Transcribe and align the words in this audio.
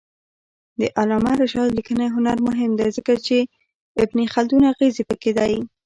د 0.79 0.81
علامه 0.99 1.33
رشاد 1.41 1.69
لیکنی 1.77 2.07
هنر 2.15 2.37
مهم 2.47 2.71
دی 2.79 2.87
ځکه 2.97 3.13
چې 3.25 3.37
ابن 4.03 4.19
خلدون 4.33 4.63
اغېز 4.73 4.95
پکې 5.09 5.31
دی. 5.37 5.53